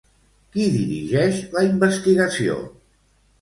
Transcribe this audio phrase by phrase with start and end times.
[0.53, 2.57] Qui dirigeix la investigació?